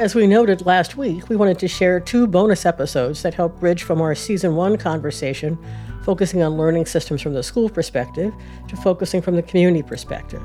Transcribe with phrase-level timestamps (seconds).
[0.00, 3.82] As we noted last week, we wanted to share two bonus episodes that help bridge
[3.82, 5.58] from our season one conversation,
[6.04, 8.32] focusing on learning systems from the school perspective,
[8.68, 10.40] to focusing from the community perspective.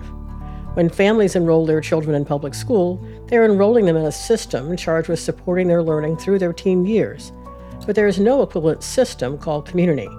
[0.74, 5.08] When families enroll their children in public school, they're enrolling them in a system charged
[5.08, 7.32] with supporting their learning through their teen years.
[7.86, 10.10] But there is no equivalent system called community.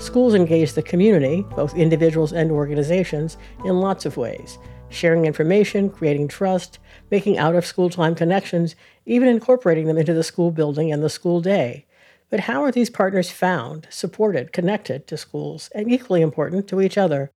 [0.00, 4.58] Schools engage the community, both individuals and organizations, in lots of ways
[4.92, 6.78] sharing information, creating trust,
[7.12, 11.10] making out of school time connections, even incorporating them into the school building and the
[11.10, 11.84] school day.
[12.30, 16.96] But how are these partners found, supported, connected to schools, and equally important to each
[16.96, 17.30] other?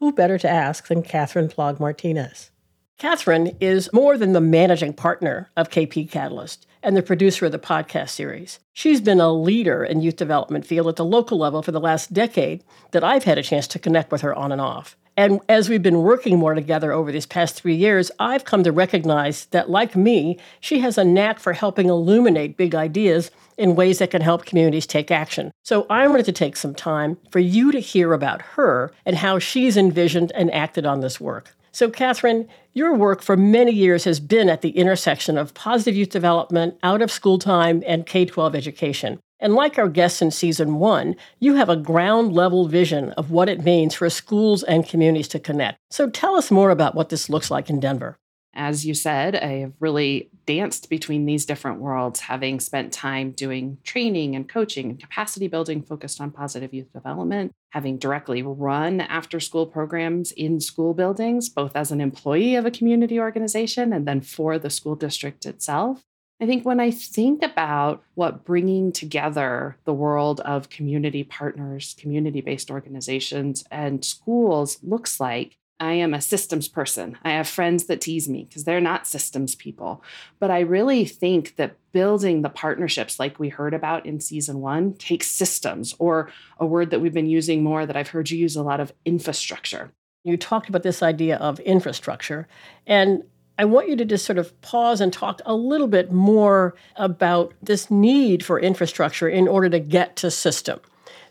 [0.00, 2.50] Who better to ask than Katherine Plog Martinez?
[2.96, 7.58] Katherine is more than the managing partner of KP Catalyst and the producer of the
[7.58, 8.60] podcast series.
[8.72, 12.14] She's been a leader in youth development field at the local level for the last
[12.14, 14.96] decade that I've had a chance to connect with her on and off.
[15.18, 18.70] And as we've been working more together over these past three years, I've come to
[18.70, 23.98] recognize that, like me, she has a knack for helping illuminate big ideas in ways
[23.98, 25.50] that can help communities take action.
[25.64, 29.40] So I wanted to take some time for you to hear about her and how
[29.40, 31.56] she's envisioned and acted on this work.
[31.72, 36.10] So, Katherine, your work for many years has been at the intersection of positive youth
[36.10, 39.18] development, out of school time, and K 12 education.
[39.40, 43.48] And like our guests in season one, you have a ground level vision of what
[43.48, 45.78] it means for schools and communities to connect.
[45.90, 48.18] So tell us more about what this looks like in Denver.
[48.54, 53.78] As you said, I have really danced between these different worlds, having spent time doing
[53.84, 59.38] training and coaching and capacity building focused on positive youth development, having directly run after
[59.38, 64.20] school programs in school buildings, both as an employee of a community organization and then
[64.20, 66.02] for the school district itself.
[66.40, 72.40] I think when I think about what bringing together the world of community partners, community
[72.40, 77.16] based organizations, and schools looks like, I am a systems person.
[77.22, 80.02] I have friends that tease me because they're not systems people.
[80.40, 84.94] But I really think that building the partnerships, like we heard about in season one,
[84.94, 88.56] takes systems, or a word that we've been using more that I've heard you use
[88.56, 89.92] a lot of infrastructure.
[90.24, 92.48] You talked about this idea of infrastructure.
[92.86, 93.22] And
[93.58, 97.52] I want you to just sort of pause and talk a little bit more about
[97.60, 100.80] this need for infrastructure in order to get to system.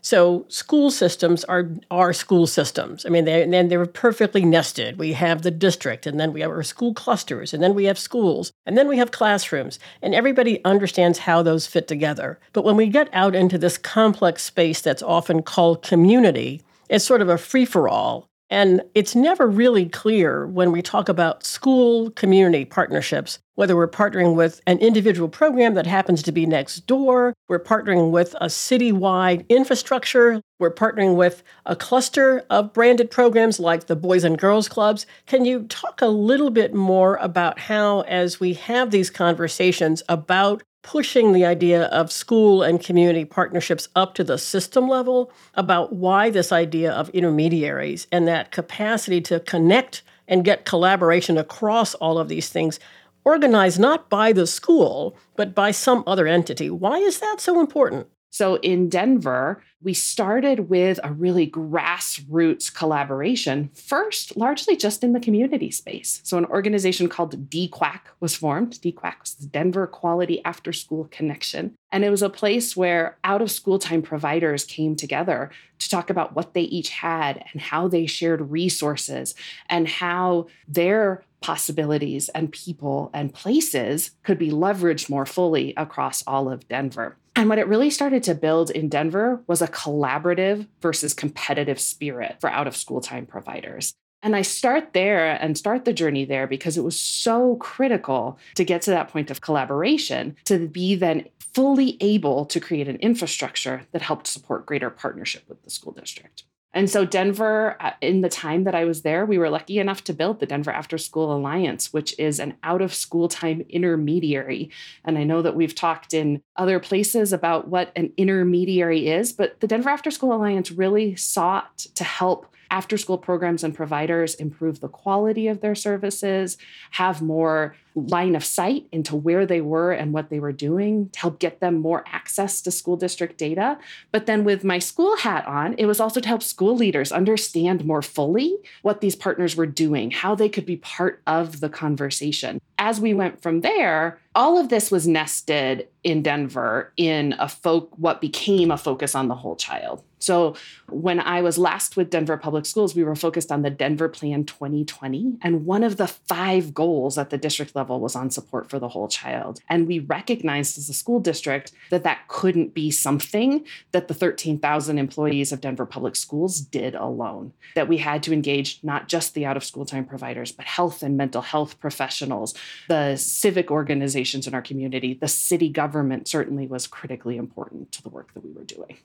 [0.00, 3.04] So school systems are are school systems.
[3.04, 4.98] I mean, they and they're perfectly nested.
[4.98, 7.98] We have the district, and then we have our school clusters, and then we have
[7.98, 12.38] schools, and then we have classrooms, and everybody understands how those fit together.
[12.52, 17.22] But when we get out into this complex space that's often called community, it's sort
[17.22, 18.28] of a free for all.
[18.50, 24.36] And it's never really clear when we talk about school community partnerships whether we're partnering
[24.36, 29.44] with an individual program that happens to be next door, we're partnering with a citywide
[29.48, 35.06] infrastructure, we're partnering with a cluster of branded programs like the Boys and Girls Clubs.
[35.26, 40.62] Can you talk a little bit more about how, as we have these conversations about
[40.82, 46.30] pushing the idea of school and community partnerships up to the system level about why
[46.30, 52.28] this idea of intermediaries and that capacity to connect and get collaboration across all of
[52.28, 52.78] these things
[53.24, 56.70] organized not by the school but by some other entity.
[56.70, 63.70] Why is that so important so in Denver, we started with a really grassroots collaboration,
[63.74, 66.20] first, largely just in the community space.
[66.24, 68.72] So an organization called DQAC was formed.
[68.72, 71.74] DQAC was the Denver Quality After School Connection.
[71.90, 76.10] And it was a place where out of school time providers came together to talk
[76.10, 79.34] about what they each had and how they shared resources
[79.70, 86.50] and how their possibilities and people and places could be leveraged more fully across all
[86.50, 87.16] of Denver.
[87.38, 92.34] And what it really started to build in Denver was a collaborative versus competitive spirit
[92.40, 93.94] for out of school time providers.
[94.24, 98.64] And I start there and start the journey there because it was so critical to
[98.64, 103.82] get to that point of collaboration to be then fully able to create an infrastructure
[103.92, 106.42] that helped support greater partnership with the school district.
[106.74, 110.04] And so, Denver, uh, in the time that I was there, we were lucky enough
[110.04, 114.70] to build the Denver After School Alliance, which is an out of school time intermediary.
[115.04, 119.60] And I know that we've talked in other places about what an intermediary is, but
[119.60, 124.80] the Denver After School Alliance really sought to help after school programs and providers improve
[124.80, 126.58] the quality of their services,
[126.92, 131.18] have more line of sight into where they were and what they were doing to
[131.18, 133.78] help get them more access to school district data.
[134.12, 137.84] But then with my school hat on, it was also to help school leaders understand
[137.84, 142.60] more fully what these partners were doing, how they could be part of the conversation.
[142.78, 147.90] As we went from there, all of this was nested in Denver in a folk
[147.96, 150.02] what became a focus on the whole child.
[150.20, 150.56] So
[150.88, 154.44] when I was last with Denver Public Schools, we were focused on the Denver Plan
[154.44, 155.38] 2020.
[155.42, 158.88] And one of the five goals at the district level was on support for the
[158.88, 159.60] whole child.
[159.68, 164.98] And we recognized as a school district that that couldn't be something that the 13,000
[164.98, 169.46] employees of Denver Public Schools did alone, that we had to engage not just the
[169.46, 172.54] out of school time providers, but health and mental health professionals,
[172.88, 178.08] the civic organizations in our community, the city government certainly was critically important to the
[178.08, 178.96] work that we were doing.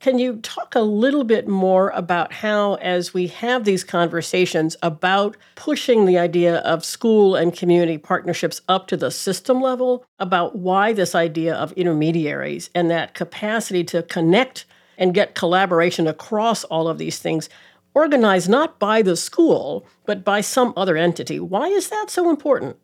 [0.00, 5.36] Can you talk a little bit more about how, as we have these conversations about
[5.56, 10.92] pushing the idea of school and community partnerships up to the system level, about why
[10.92, 14.66] this idea of intermediaries and that capacity to connect
[14.98, 17.48] and get collaboration across all of these things
[17.94, 21.40] organized not by the school, but by some other entity?
[21.40, 22.76] Why is that so important?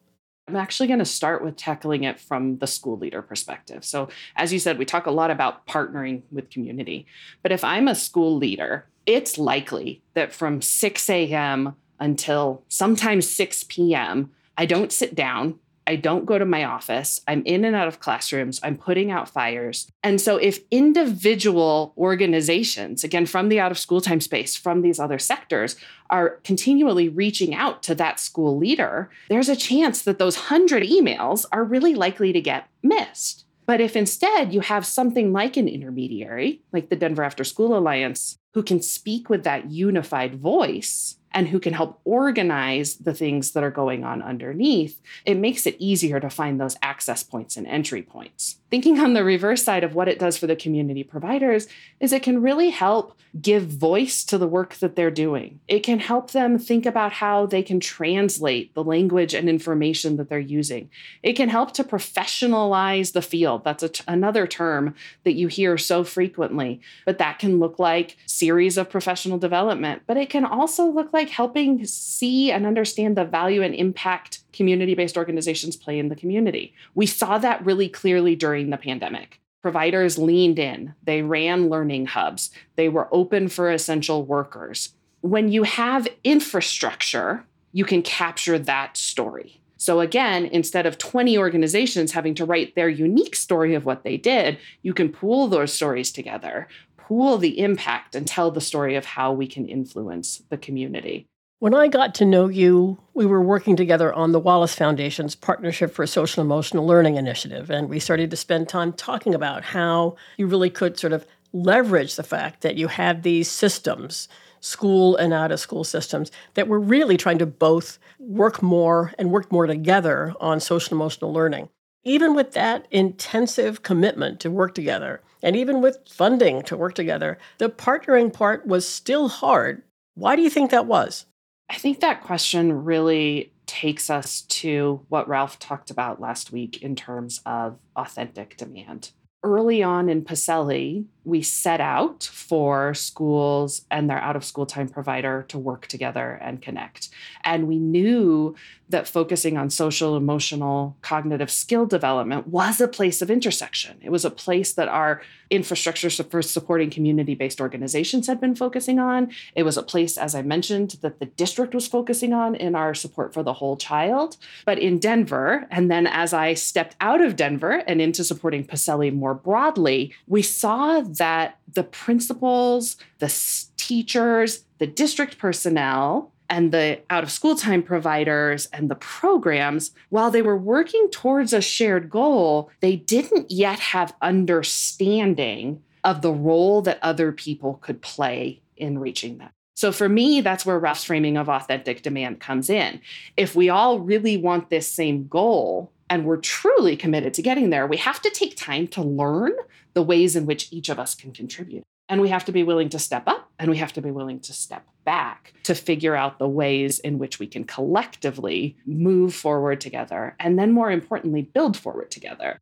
[0.47, 3.85] I'm actually going to start with tackling it from the school leader perspective.
[3.85, 7.07] So, as you said, we talk a lot about partnering with community.
[7.43, 11.77] But if I'm a school leader, it's likely that from 6 a.m.
[11.99, 17.21] until sometimes 6 p.m., I don't sit down I don't go to my office.
[17.29, 18.59] I'm in and out of classrooms.
[18.63, 19.87] I'm putting out fires.
[20.03, 24.99] And so, if individual organizations, again, from the out of school time space, from these
[24.99, 25.77] other sectors,
[26.11, 31.45] are continually reaching out to that school leader, there's a chance that those 100 emails
[31.53, 33.45] are really likely to get missed.
[33.67, 38.39] But if instead you have something like an intermediary, like the Denver After School Alliance,
[38.53, 43.65] who can speak with that unified voice, and who can help organize the things that
[43.65, 48.03] are going on underneath, it makes it easier to find those access points and entry
[48.03, 48.59] points.
[48.71, 51.69] Thinking on the reverse side of what it does for the community providers
[52.01, 55.61] is it can really help give voice to the work that they're doing.
[55.69, 60.29] It can help them think about how they can translate the language and information that
[60.29, 60.91] they're using.
[61.23, 63.65] It can help to professionalize the field.
[63.65, 64.95] That's another term
[65.25, 70.17] that you hear so frequently, but that can look like series of professional development, but
[70.17, 75.17] it can also look like helping see and understand the value and impact community based
[75.17, 76.75] organizations play in the community.
[76.95, 79.41] We saw that really clearly during the pandemic.
[79.63, 84.93] Providers leaned in, they ran learning hubs, they were open for essential workers.
[85.23, 89.61] When you have infrastructure, you can capture that story.
[89.77, 94.17] So, again, instead of 20 organizations having to write their unique story of what they
[94.17, 96.69] did, you can pool those stories together,
[97.07, 101.27] pool the impact, and tell the story of how we can influence the community.
[101.59, 105.93] When I got to know you, we were working together on the Wallace Foundation's Partnership
[105.93, 110.47] for Social Emotional Learning initiative, and we started to spend time talking about how you
[110.47, 114.29] really could sort of leverage the fact that you had these systems,
[114.61, 119.31] school and out of school systems, that were really trying to both work more and
[119.31, 121.69] work more together on social emotional learning.
[122.03, 127.39] Even with that intensive commitment to work together, and even with funding to work together,
[127.59, 129.83] the partnering part was still hard.
[130.15, 131.27] Why do you think that was?
[131.71, 136.95] I think that question really takes us to what Ralph talked about last week in
[136.95, 139.11] terms of authentic demand.
[139.43, 144.89] Early on in PSELI, we set out for schools and their out of school time
[144.89, 147.09] provider to work together and connect.
[147.43, 148.55] And we knew
[148.91, 153.99] that focusing on social, emotional, cognitive skill development was a place of intersection.
[154.03, 158.99] It was a place that our infrastructure for supporting community based organizations had been focusing
[158.99, 159.31] on.
[159.55, 162.95] It was a place, as I mentioned, that the district was focusing on in our
[162.95, 164.37] support for the whole child.
[164.65, 169.15] But in Denver, and then as I stepped out of Denver and into supporting PSELI
[169.15, 173.33] more broadly, we saw that the principals, the
[173.77, 180.31] teachers, the district personnel, and the out of school time providers and the programs, while
[180.31, 186.83] they were working towards a shared goal, they didn't yet have understanding of the role
[186.83, 189.53] that other people could play in reaching that.
[189.77, 193.01] So for me, that's where Ralph's framing of authentic demand comes in.
[193.37, 197.87] If we all really want this same goal and we're truly committed to getting there,
[197.87, 199.53] we have to take time to learn
[199.95, 201.83] the ways in which each of us can contribute.
[202.09, 204.41] And we have to be willing to step up and we have to be willing
[204.41, 209.81] to step back to figure out the ways in which we can collectively move forward
[209.81, 212.59] together and then, more importantly, build forward together.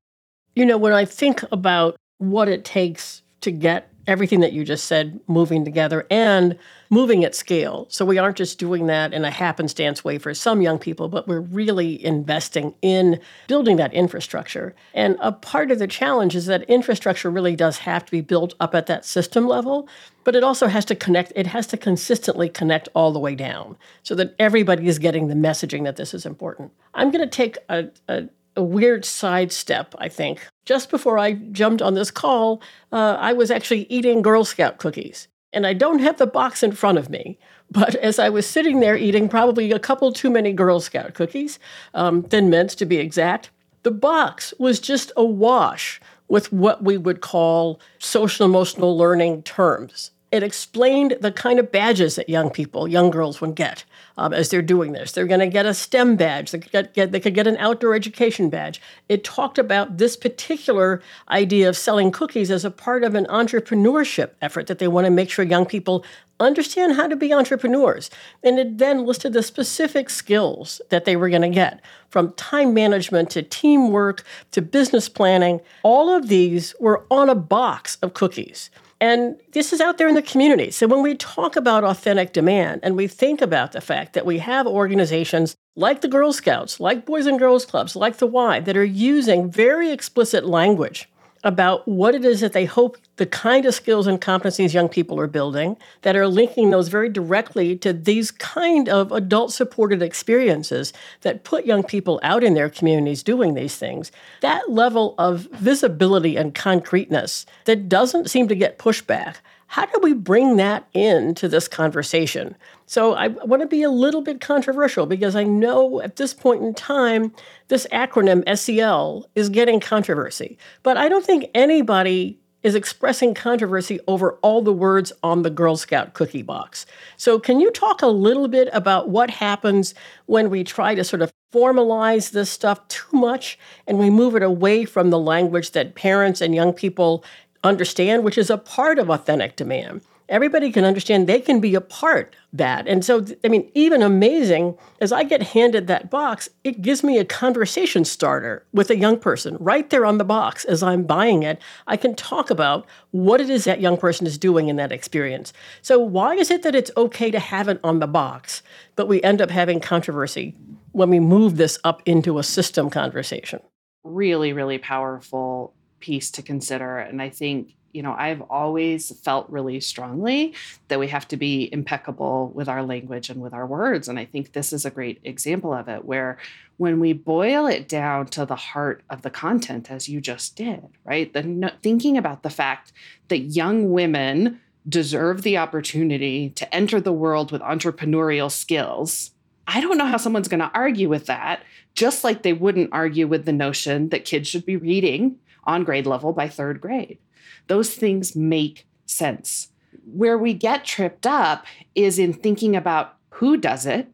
[0.54, 4.86] You know, when I think about what it takes to get everything that you just
[4.86, 6.58] said moving together and
[6.90, 7.86] moving at scale.
[7.88, 11.26] So we aren't just doing that in a happenstance way for some young people, but
[11.26, 14.74] we're really investing in building that infrastructure.
[14.92, 18.54] And a part of the challenge is that infrastructure really does have to be built
[18.60, 19.88] up at that system level,
[20.24, 23.76] but it also has to connect, it has to consistently connect all the way down
[24.02, 26.72] so that everybody is getting the messaging that this is important.
[26.94, 30.46] I'm going to take a, a a weird sidestep, I think.
[30.64, 35.28] Just before I jumped on this call, uh, I was actually eating Girl Scout cookies.
[35.52, 37.38] And I don't have the box in front of me,
[37.70, 41.58] but as I was sitting there eating probably a couple too many Girl Scout cookies,
[41.94, 43.50] um, Thin Mints to be exact,
[43.82, 50.12] the box was just awash with what we would call social emotional learning terms.
[50.32, 53.84] It explained the kind of badges that young people, young girls would get
[54.16, 55.12] um, as they're doing this.
[55.12, 56.50] They're going to get a STEM badge.
[56.50, 58.80] They could get, get, they could get an outdoor education badge.
[59.10, 64.30] It talked about this particular idea of selling cookies as a part of an entrepreneurship
[64.40, 66.04] effort that they want to make sure young people
[66.40, 68.10] understand how to be entrepreneurs.
[68.42, 72.74] And it then listed the specific skills that they were going to get from time
[72.74, 75.60] management to teamwork to business planning.
[75.82, 78.70] All of these were on a box of cookies.
[79.02, 80.70] And this is out there in the community.
[80.70, 84.38] So when we talk about authentic demand and we think about the fact that we
[84.38, 88.76] have organizations like the Girl Scouts, like Boys and Girls Clubs, like the Y, that
[88.76, 91.08] are using very explicit language
[91.44, 95.18] about what it is that they hope the kind of skills and competencies young people
[95.18, 100.92] are building that are linking those very directly to these kind of adult supported experiences
[101.22, 104.12] that put young people out in their communities doing these things.
[104.40, 109.36] That level of visibility and concreteness that doesn't seem to get pushback
[109.72, 112.54] how do we bring that into this conversation?
[112.84, 116.62] So I want to be a little bit controversial because I know at this point
[116.62, 117.32] in time,
[117.68, 120.58] this acronym SEL is getting controversy.
[120.82, 125.78] But I don't think anybody is expressing controversy over all the words on the Girl
[125.78, 126.84] Scout cookie box.
[127.16, 129.94] So, can you talk a little bit about what happens
[130.26, 134.42] when we try to sort of formalize this stuff too much and we move it
[134.42, 137.24] away from the language that parents and young people
[137.64, 140.02] understand, which is a part of authentic demand.
[140.28, 142.88] Everybody can understand they can be a part that.
[142.88, 147.18] And so, I mean, even amazing, as I get handed that box, it gives me
[147.18, 151.42] a conversation starter with a young person right there on the box as I'm buying
[151.42, 151.60] it.
[151.86, 155.52] I can talk about what it is that young person is doing in that experience.
[155.82, 158.62] So, why is it that it's okay to have it on the box,
[158.96, 160.54] but we end up having controversy
[160.92, 163.60] when we move this up into a system conversation?
[164.04, 166.98] Really, really powerful piece to consider.
[166.98, 170.54] And I think, you know, I've always felt really strongly
[170.88, 174.08] that we have to be impeccable with our language and with our words.
[174.08, 176.38] And I think this is a great example of it, where
[176.78, 180.82] when we boil it down to the heart of the content, as you just did,
[181.04, 181.32] right?
[181.32, 182.92] The no, thinking about the fact
[183.28, 189.30] that young women deserve the opportunity to enter the world with entrepreneurial skills.
[189.68, 191.62] I don't know how someone's going to argue with that,
[191.94, 196.06] just like they wouldn't argue with the notion that kids should be reading on grade
[196.06, 197.18] level by third grade.
[197.66, 199.68] Those things make sense.
[200.04, 204.08] Where we get tripped up is in thinking about who does it,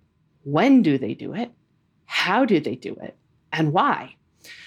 [0.44, 1.50] when do they do it,
[2.06, 3.16] how do they do it,
[3.52, 4.16] and why.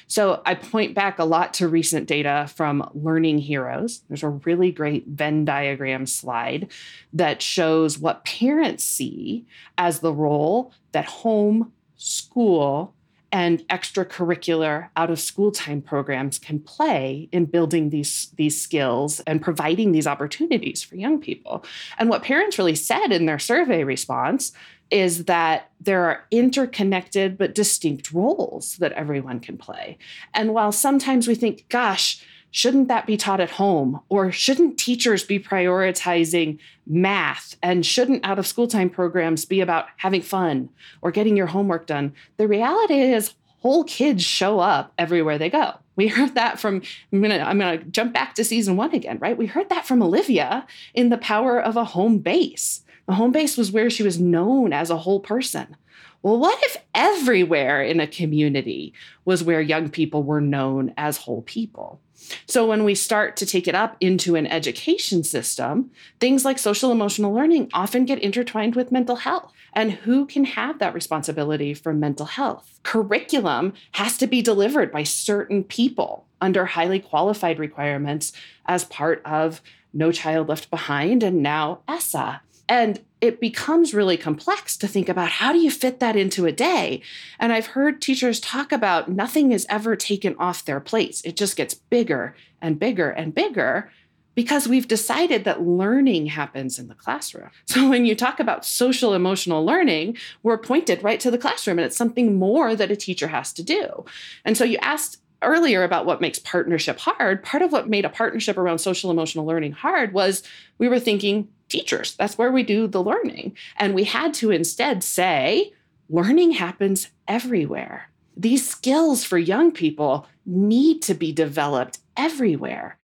[0.07, 4.01] So I point back a lot to recent data from Learning Heroes.
[4.09, 6.69] There's a really great Venn diagram slide
[7.13, 9.45] that shows what parents see
[9.77, 12.93] as the role that home, school,
[13.31, 19.41] and extracurricular out of school time programs can play in building these these skills and
[19.41, 21.63] providing these opportunities for young people.
[21.97, 24.51] And what parents really said in their survey response
[24.89, 29.97] is that there are interconnected but distinct roles that everyone can play.
[30.33, 34.01] And while sometimes we think, gosh, shouldn't that be taught at home?
[34.09, 37.55] Or shouldn't teachers be prioritizing math?
[37.63, 40.69] And shouldn't out of school time programs be about having fun
[41.01, 42.13] or getting your homework done?
[42.37, 45.75] The reality is, whole kids show up everywhere they go.
[45.95, 46.81] We heard that from
[47.13, 49.37] I'm gonna I'm gonna jump back to season one again, right?
[49.37, 52.83] We heard that from Olivia in the power of a home base.
[53.07, 55.75] The home base was where she was known as a whole person.
[56.21, 58.93] Well, what if everywhere in a community
[59.25, 61.99] was where young people were known as whole people?
[62.45, 66.91] So, when we start to take it up into an education system, things like social
[66.91, 69.51] emotional learning often get intertwined with mental health.
[69.73, 72.79] And who can have that responsibility for mental health?
[72.83, 78.33] Curriculum has to be delivered by certain people under highly qualified requirements
[78.67, 79.61] as part of
[79.93, 82.41] No Child Left Behind and now ESSA.
[82.71, 86.53] And it becomes really complex to think about how do you fit that into a
[86.53, 87.01] day?
[87.37, 91.21] And I've heard teachers talk about nothing is ever taken off their plates.
[91.25, 93.91] It just gets bigger and bigger and bigger
[94.35, 97.49] because we've decided that learning happens in the classroom.
[97.65, 101.85] So when you talk about social emotional learning, we're pointed right to the classroom and
[101.85, 104.05] it's something more that a teacher has to do.
[104.45, 107.43] And so you asked earlier about what makes partnership hard.
[107.43, 110.43] Part of what made a partnership around social emotional learning hard was
[110.77, 113.55] we were thinking teachers, that's where we do the learning.
[113.77, 115.73] And we had to instead say,
[116.09, 118.09] learning happens everywhere.
[118.37, 122.97] These skills for young people need to be developed everywhere.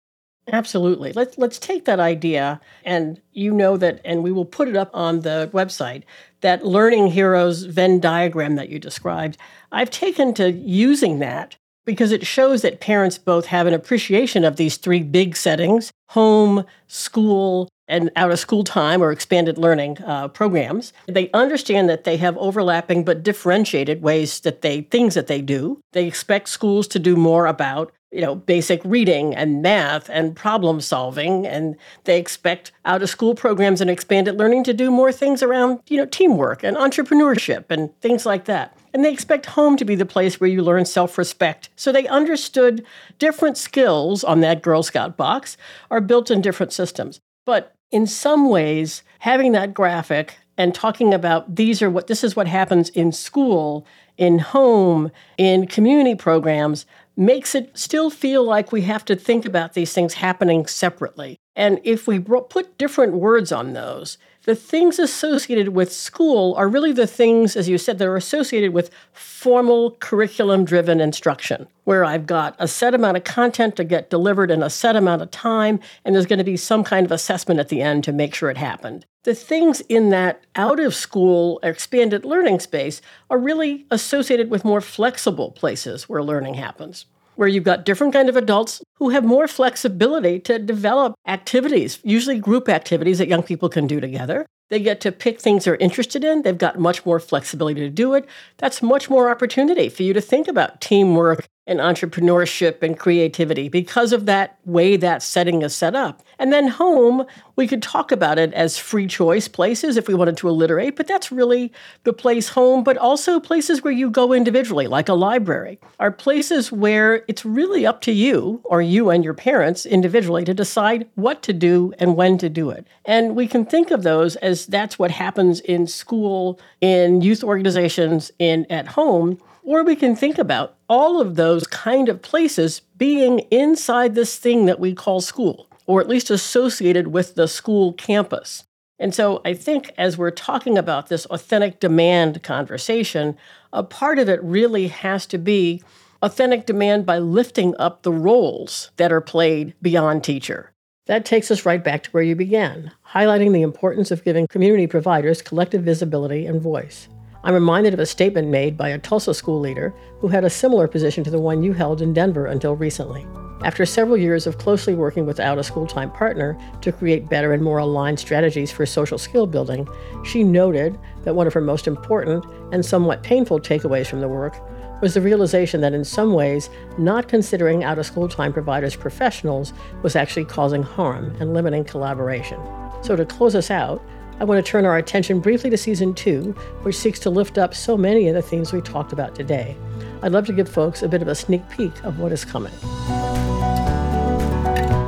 [0.51, 1.11] Absolutely.
[1.13, 4.91] Let's let's take that idea and you know that and we will put it up
[4.93, 6.03] on the website
[6.41, 9.37] that learning heroes Venn diagram that you described.
[9.71, 14.55] I've taken to using that because it shows that parents both have an appreciation of
[14.55, 20.27] these three big settings, home, school, and out of school time or expanded learning uh,
[20.29, 20.91] programs.
[21.07, 25.79] They understand that they have overlapping but differentiated ways that they things that they do.
[25.93, 30.79] They expect schools to do more about you know basic reading and math and problem
[30.79, 35.43] solving and they expect out of school programs and expanded learning to do more things
[35.43, 38.77] around you know teamwork and entrepreneurship and things like that.
[38.93, 41.69] And they expect home to be the place where you learn self-respect.
[41.75, 42.85] So they understood
[43.19, 45.57] different skills on that girl scout box
[45.91, 47.19] are built in different systems.
[47.45, 52.35] But in some ways, having that graphic and talking about these are what this is
[52.35, 53.85] what happens in school,
[54.17, 56.85] in home, in community programs
[57.17, 61.37] makes it still feel like we have to think about these things happening separately.
[61.55, 66.91] And if we put different words on those, the things associated with school are really
[66.91, 72.27] the things, as you said, that are associated with formal curriculum driven instruction, where I've
[72.27, 75.79] got a set amount of content to get delivered in a set amount of time,
[76.03, 78.51] and there's going to be some kind of assessment at the end to make sure
[78.51, 79.05] it happened.
[79.25, 83.01] The things in that out of school expanded learning space
[83.31, 88.29] are really associated with more flexible places where learning happens where you've got different kind
[88.29, 93.67] of adults who have more flexibility to develop activities, usually group activities that young people
[93.67, 94.45] can do together.
[94.69, 96.41] They get to pick things they're interested in.
[96.41, 98.25] They've got much more flexibility to do it.
[98.57, 104.13] That's much more opportunity for you to think about teamwork and entrepreneurship and creativity because
[104.13, 106.21] of that way that setting is set up.
[106.37, 110.37] And then home, we could talk about it as free choice places if we wanted
[110.37, 111.71] to alliterate, but that's really
[112.03, 116.71] the place home, but also places where you go individually, like a library, are places
[116.71, 121.41] where it's really up to you or you and your parents individually to decide what
[121.43, 122.85] to do and when to do it.
[123.05, 128.31] And we can think of those as that's what happens in school, in youth organizations,
[128.37, 133.39] in at home or we can think about all of those kind of places being
[133.51, 138.63] inside this thing that we call school, or at least associated with the school campus.
[138.99, 143.35] And so I think as we're talking about this authentic demand conversation,
[143.73, 145.83] a part of it really has to be
[146.21, 150.71] authentic demand by lifting up the roles that are played beyond teacher.
[151.07, 154.87] That takes us right back to where you began, highlighting the importance of giving community
[154.87, 157.09] providers collective visibility and voice.
[157.45, 160.87] I'm reminded of a statement made by a Tulsa school leader who had a similar
[160.87, 163.27] position to the one you held in Denver until recently.
[163.63, 167.53] After several years of closely working with out of school time partner to create better
[167.53, 169.87] and more aligned strategies for social skill building,
[170.25, 174.55] she noted that one of her most important and somewhat painful takeaways from the work
[175.03, 179.71] was the realization that in some ways, not considering out of school time providers professionals
[180.01, 182.59] was actually causing harm and limiting collaboration.
[183.03, 184.01] So, to close us out,
[184.37, 187.73] I want to turn our attention briefly to season two, which seeks to lift up
[187.73, 189.77] so many of the themes we talked about today.
[190.21, 192.73] I'd love to give folks a bit of a sneak peek of what is coming.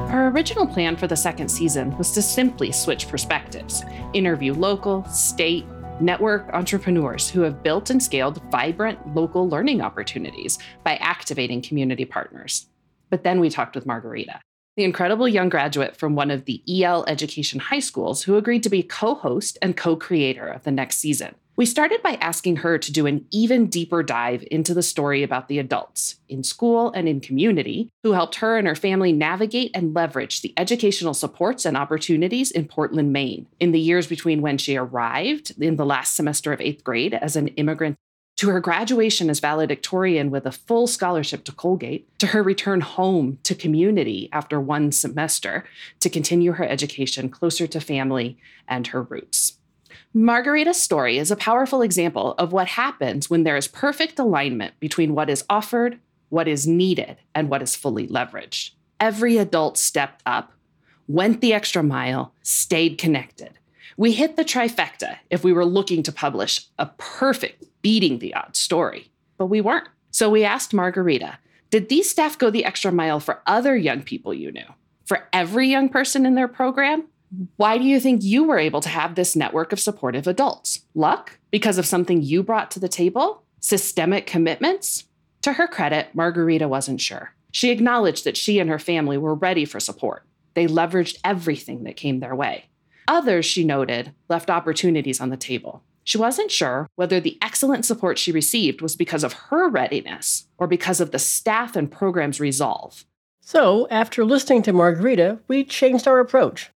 [0.09, 5.65] Our original plan for the second season was to simply switch perspectives, interview local, state,
[5.99, 12.67] network entrepreneurs who have built and scaled vibrant local learning opportunities by activating community partners.
[13.09, 14.39] But then we talked with Margarita
[14.77, 18.69] the incredible young graduate from one of the EL education high schools who agreed to
[18.69, 21.33] be co host and co creator of the next season.
[21.55, 25.47] We started by asking her to do an even deeper dive into the story about
[25.47, 29.95] the adults in school and in community who helped her and her family navigate and
[29.95, 34.77] leverage the educational supports and opportunities in Portland, Maine in the years between when she
[34.77, 37.97] arrived in the last semester of eighth grade as an immigrant
[38.37, 43.39] to her graduation as valedictorian with a full scholarship to Colgate, to her return home
[43.43, 45.65] to community after one semester
[45.99, 49.57] to continue her education closer to family and her roots.
[50.13, 55.15] Margarita's story is a powerful example of what happens when there is perfect alignment between
[55.15, 58.71] what is offered, what is needed, and what is fully leveraged.
[58.99, 60.53] Every adult stepped up,
[61.07, 63.59] went the extra mile, stayed connected.
[63.97, 68.59] We hit the trifecta if we were looking to publish a perfect beating the odds
[68.59, 69.87] story, but we weren't.
[70.11, 74.33] So we asked Margarita, did these staff go the extra mile for other young people
[74.33, 74.65] you knew?
[75.07, 77.05] for every young person in their program?
[77.55, 80.81] Why do you think you were able to have this network of supportive adults?
[80.93, 81.39] Luck?
[81.49, 83.43] Because of something you brought to the table?
[83.59, 85.05] Systemic commitments?
[85.41, 87.33] To her credit, Margarita wasn't sure.
[87.51, 90.23] She acknowledged that she and her family were ready for support.
[90.53, 92.65] They leveraged everything that came their way.
[93.07, 95.83] Others, she noted, left opportunities on the table.
[96.03, 100.67] She wasn't sure whether the excellent support she received was because of her readiness or
[100.67, 103.05] because of the staff and program's resolve.
[103.41, 106.69] So, after listening to Margarita, we changed our approach.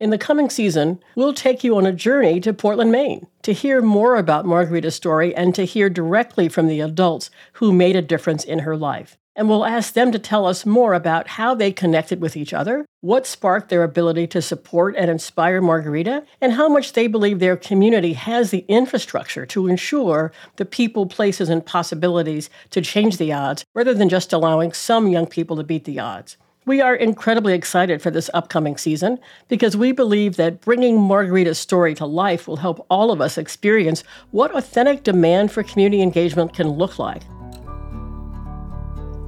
[0.00, 3.82] In the coming season, we'll take you on a journey to Portland, Maine, to hear
[3.82, 8.42] more about Margarita's story and to hear directly from the adults who made a difference
[8.42, 9.18] in her life.
[9.36, 12.84] And we'll ask them to tell us more about how they connected with each other,
[13.00, 17.56] what sparked their ability to support and inspire Margarita, and how much they believe their
[17.56, 23.64] community has the infrastructure to ensure the people, places, and possibilities to change the odds
[23.74, 26.36] rather than just allowing some young people to beat the odds.
[26.66, 31.94] We are incredibly excited for this upcoming season because we believe that bringing Margarita's story
[31.94, 36.68] to life will help all of us experience what authentic demand for community engagement can
[36.68, 37.22] look like.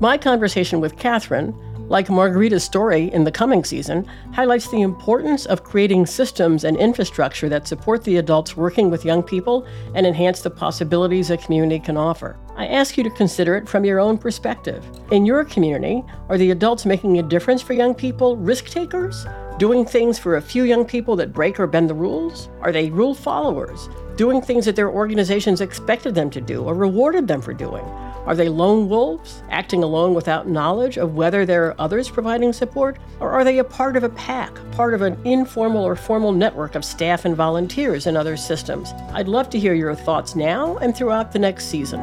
[0.03, 1.55] My conversation with Katherine,
[1.89, 7.49] like Margarita's story in the coming season, highlights the importance of creating systems and infrastructure
[7.49, 11.97] that support the adults working with young people and enhance the possibilities a community can
[11.97, 12.37] offer.
[12.57, 14.85] I ask you to consider it from your own perspective.
[15.13, 19.25] In your community, are the adults making a difference for young people risk takers?
[19.61, 22.49] Doing things for a few young people that break or bend the rules?
[22.61, 23.89] Are they rule followers?
[24.17, 27.85] Doing things that their organizations expected them to do or rewarded them for doing?
[28.25, 32.99] Are they lone wolves, acting alone without knowledge of whether there are others providing support?
[33.19, 36.77] Or are they a part of a pack, part of an informal or formal network
[36.77, 38.93] of staff and volunteers in other systems?
[39.13, 42.01] I'd love to hear your thoughts now and throughout the next season.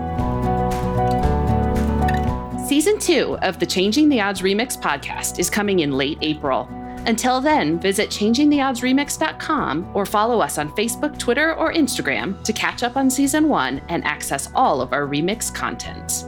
[2.67, 6.69] Season two of the Changing the Odds Remix podcast is coming in late April.
[7.05, 12.97] Until then, visit changingtheoddsremix.com or follow us on Facebook, Twitter, or Instagram to catch up
[12.97, 16.25] on season one and access all of our remix content.